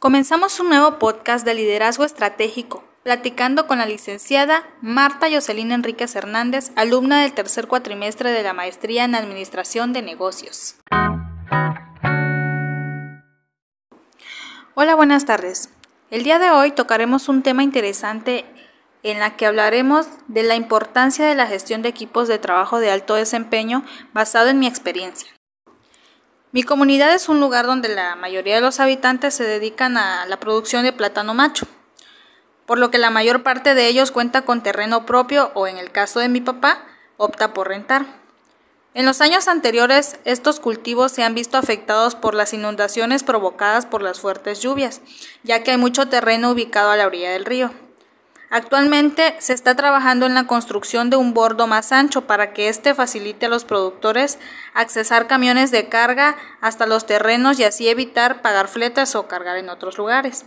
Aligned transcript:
Comenzamos 0.00 0.58
un 0.60 0.70
nuevo 0.70 0.98
podcast 0.98 1.44
de 1.44 1.52
liderazgo 1.52 2.04
estratégico, 2.04 2.82
platicando 3.02 3.66
con 3.66 3.76
la 3.76 3.84
licenciada 3.84 4.66
Marta 4.80 5.28
Jocelyn 5.30 5.72
Enríquez 5.72 6.16
Hernández, 6.16 6.72
alumna 6.74 7.20
del 7.20 7.34
tercer 7.34 7.68
cuatrimestre 7.68 8.32
de 8.32 8.42
la 8.42 8.54
maestría 8.54 9.04
en 9.04 9.14
Administración 9.14 9.92
de 9.92 10.00
Negocios. 10.00 10.76
Hola, 14.72 14.94
buenas 14.94 15.26
tardes. 15.26 15.68
El 16.10 16.22
día 16.22 16.38
de 16.38 16.50
hoy 16.50 16.70
tocaremos 16.70 17.28
un 17.28 17.42
tema 17.42 17.62
interesante 17.62 18.46
en 19.02 19.20
la 19.20 19.36
que 19.36 19.44
hablaremos 19.44 20.06
de 20.28 20.44
la 20.44 20.54
importancia 20.54 21.26
de 21.26 21.34
la 21.34 21.46
gestión 21.46 21.82
de 21.82 21.90
equipos 21.90 22.26
de 22.26 22.38
trabajo 22.38 22.80
de 22.80 22.90
alto 22.90 23.16
desempeño 23.16 23.84
basado 24.14 24.48
en 24.48 24.60
mi 24.60 24.66
experiencia. 24.66 25.30
Mi 26.52 26.64
comunidad 26.64 27.14
es 27.14 27.28
un 27.28 27.38
lugar 27.38 27.66
donde 27.66 27.88
la 27.88 28.16
mayoría 28.16 28.56
de 28.56 28.60
los 28.60 28.80
habitantes 28.80 29.34
se 29.34 29.44
dedican 29.44 29.96
a 29.96 30.26
la 30.26 30.40
producción 30.40 30.82
de 30.82 30.92
plátano 30.92 31.32
macho, 31.32 31.68
por 32.66 32.76
lo 32.76 32.90
que 32.90 32.98
la 32.98 33.10
mayor 33.10 33.44
parte 33.44 33.74
de 33.74 33.86
ellos 33.86 34.10
cuenta 34.10 34.42
con 34.42 34.60
terreno 34.60 35.06
propio 35.06 35.52
o 35.54 35.68
en 35.68 35.76
el 35.76 35.92
caso 35.92 36.18
de 36.18 36.28
mi 36.28 36.40
papá, 36.40 36.84
opta 37.18 37.52
por 37.52 37.68
rentar. 37.68 38.04
En 38.94 39.06
los 39.06 39.20
años 39.20 39.46
anteriores, 39.46 40.18
estos 40.24 40.58
cultivos 40.58 41.12
se 41.12 41.22
han 41.22 41.36
visto 41.36 41.56
afectados 41.56 42.16
por 42.16 42.34
las 42.34 42.52
inundaciones 42.52 43.22
provocadas 43.22 43.86
por 43.86 44.02
las 44.02 44.18
fuertes 44.18 44.60
lluvias, 44.60 45.02
ya 45.44 45.62
que 45.62 45.70
hay 45.70 45.76
mucho 45.76 46.08
terreno 46.08 46.50
ubicado 46.50 46.90
a 46.90 46.96
la 46.96 47.06
orilla 47.06 47.30
del 47.30 47.44
río. 47.44 47.70
Actualmente 48.52 49.36
se 49.38 49.52
está 49.52 49.76
trabajando 49.76 50.26
en 50.26 50.34
la 50.34 50.48
construcción 50.48 51.08
de 51.08 51.16
un 51.16 51.34
bordo 51.34 51.68
más 51.68 51.92
ancho 51.92 52.26
para 52.26 52.52
que 52.52 52.68
éste 52.68 52.96
facilite 52.96 53.46
a 53.46 53.48
los 53.48 53.64
productores 53.64 54.40
accesar 54.74 55.28
camiones 55.28 55.70
de 55.70 55.88
carga 55.88 56.36
hasta 56.60 56.86
los 56.86 57.06
terrenos 57.06 57.60
y 57.60 57.64
así 57.64 57.88
evitar 57.88 58.42
pagar 58.42 58.66
fletas 58.66 59.14
o 59.14 59.28
cargar 59.28 59.56
en 59.56 59.68
otros 59.68 59.98
lugares. 59.98 60.46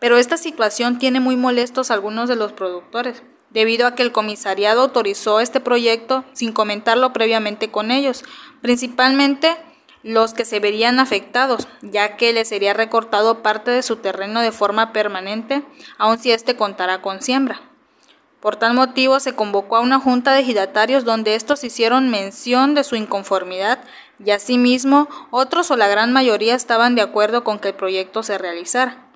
Pero 0.00 0.18
esta 0.18 0.36
situación 0.36 0.98
tiene 0.98 1.20
muy 1.20 1.36
molestos 1.36 1.92
algunos 1.92 2.28
de 2.28 2.34
los 2.34 2.52
productores, 2.52 3.22
debido 3.50 3.86
a 3.86 3.94
que 3.94 4.02
el 4.02 4.10
comisariado 4.10 4.80
autorizó 4.80 5.38
este 5.38 5.60
proyecto 5.60 6.24
sin 6.32 6.50
comentarlo 6.50 7.12
previamente 7.12 7.70
con 7.70 7.92
ellos, 7.92 8.24
principalmente 8.60 9.56
los 10.02 10.34
que 10.34 10.44
se 10.44 10.60
verían 10.60 10.98
afectados, 10.98 11.68
ya 11.80 12.16
que 12.16 12.32
les 12.32 12.48
sería 12.48 12.74
recortado 12.74 13.42
parte 13.42 13.70
de 13.70 13.82
su 13.82 13.96
terreno 13.96 14.40
de 14.40 14.52
forma 14.52 14.92
permanente, 14.92 15.62
aun 15.98 16.18
si 16.18 16.32
éste 16.32 16.56
contara 16.56 17.02
con 17.02 17.22
siembra. 17.22 17.60
Por 18.40 18.56
tal 18.56 18.74
motivo 18.74 19.20
se 19.20 19.36
convocó 19.36 19.76
a 19.76 19.80
una 19.80 20.00
junta 20.00 20.32
de 20.32 20.40
ejidatarios 20.40 21.04
donde 21.04 21.36
estos 21.36 21.62
hicieron 21.62 22.10
mención 22.10 22.74
de 22.74 22.82
su 22.82 22.96
inconformidad 22.96 23.78
y 24.24 24.32
asimismo 24.32 25.08
otros 25.30 25.70
o 25.70 25.76
la 25.76 25.86
gran 25.86 26.12
mayoría 26.12 26.56
estaban 26.56 26.96
de 26.96 27.02
acuerdo 27.02 27.44
con 27.44 27.60
que 27.60 27.68
el 27.68 27.74
proyecto 27.74 28.24
se 28.24 28.38
realizara. 28.38 29.06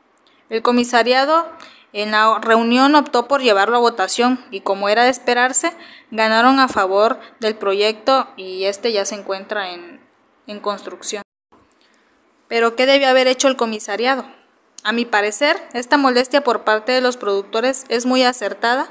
El 0.48 0.62
comisariado 0.62 1.44
en 1.92 2.12
la 2.12 2.38
reunión 2.40 2.94
optó 2.94 3.26
por 3.26 3.42
llevarlo 3.42 3.78
a 3.78 3.80
votación 3.80 4.44
y 4.52 4.60
como 4.60 4.88
era 4.88 5.02
de 5.02 5.10
esperarse, 5.10 5.72
ganaron 6.12 6.60
a 6.60 6.68
favor 6.68 7.18
del 7.40 7.56
proyecto 7.56 8.28
y 8.36 8.64
este 8.64 8.92
ya 8.92 9.04
se 9.04 9.16
encuentra 9.16 9.72
en, 9.72 9.95
en 10.46 10.60
construcción. 10.60 11.22
Pero 12.48 12.76
¿qué 12.76 12.86
debió 12.86 13.08
haber 13.08 13.26
hecho 13.26 13.48
el 13.48 13.56
comisariado? 13.56 14.26
A 14.84 14.92
mi 14.92 15.04
parecer, 15.04 15.60
esta 15.72 15.96
molestia 15.96 16.44
por 16.44 16.62
parte 16.62 16.92
de 16.92 17.00
los 17.00 17.16
productores 17.16 17.84
es 17.88 18.06
muy 18.06 18.22
acertada 18.22 18.88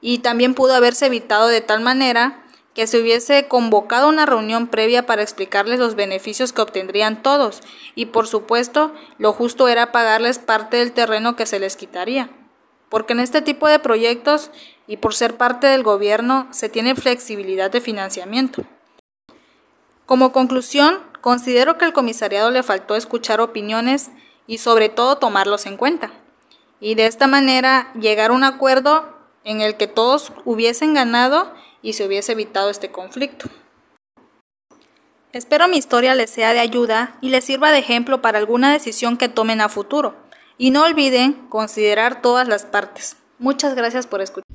y 0.00 0.18
también 0.18 0.54
pudo 0.54 0.74
haberse 0.74 1.06
evitado 1.06 1.46
de 1.48 1.60
tal 1.60 1.80
manera 1.80 2.42
que 2.74 2.86
se 2.86 3.00
hubiese 3.00 3.48
convocado 3.48 4.08
una 4.08 4.26
reunión 4.26 4.66
previa 4.66 5.06
para 5.06 5.22
explicarles 5.22 5.78
los 5.78 5.94
beneficios 5.94 6.52
que 6.52 6.60
obtendrían 6.60 7.22
todos 7.22 7.62
y 7.94 8.06
por 8.06 8.26
supuesto 8.26 8.92
lo 9.18 9.32
justo 9.32 9.68
era 9.68 9.92
pagarles 9.92 10.38
parte 10.38 10.76
del 10.76 10.92
terreno 10.92 11.36
que 11.36 11.46
se 11.46 11.58
les 11.58 11.76
quitaría. 11.76 12.28
Porque 12.90 13.14
en 13.14 13.20
este 13.20 13.40
tipo 13.40 13.66
de 13.66 13.78
proyectos 13.78 14.50
y 14.86 14.98
por 14.98 15.14
ser 15.14 15.36
parte 15.36 15.66
del 15.68 15.84
gobierno 15.84 16.48
se 16.50 16.68
tiene 16.68 16.94
flexibilidad 16.94 17.70
de 17.70 17.80
financiamiento. 17.80 18.64
Como 20.06 20.30
conclusión, 20.30 21.00
considero 21.20 21.76
que 21.76 21.84
al 21.84 21.92
comisariado 21.92 22.52
le 22.52 22.62
faltó 22.62 22.94
escuchar 22.94 23.40
opiniones 23.40 24.10
y 24.46 24.58
sobre 24.58 24.88
todo 24.88 25.18
tomarlos 25.18 25.66
en 25.66 25.76
cuenta. 25.76 26.12
Y 26.78 26.94
de 26.94 27.06
esta 27.06 27.26
manera 27.26 27.92
llegar 27.94 28.30
a 28.30 28.34
un 28.34 28.44
acuerdo 28.44 29.16
en 29.42 29.60
el 29.60 29.76
que 29.76 29.88
todos 29.88 30.32
hubiesen 30.44 30.94
ganado 30.94 31.52
y 31.82 31.94
se 31.94 32.06
hubiese 32.06 32.32
evitado 32.32 32.70
este 32.70 32.92
conflicto. 32.92 33.48
Espero 35.32 35.66
mi 35.66 35.76
historia 35.76 36.14
les 36.14 36.30
sea 36.30 36.52
de 36.52 36.60
ayuda 36.60 37.18
y 37.20 37.30
les 37.30 37.44
sirva 37.44 37.72
de 37.72 37.78
ejemplo 37.78 38.22
para 38.22 38.38
alguna 38.38 38.72
decisión 38.72 39.16
que 39.16 39.28
tomen 39.28 39.60
a 39.60 39.68
futuro. 39.68 40.14
Y 40.56 40.70
no 40.70 40.84
olviden 40.84 41.34
considerar 41.48 42.22
todas 42.22 42.48
las 42.48 42.64
partes. 42.64 43.16
Muchas 43.38 43.74
gracias 43.74 44.06
por 44.06 44.22
escuchar. 44.22 44.46